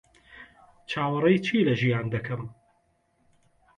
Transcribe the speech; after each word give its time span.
چاوەڕێی 0.91 1.43
چی 1.45 1.65
لە 1.67 1.73
ژیان 1.81 2.05
دەکەم؟ 2.15 2.41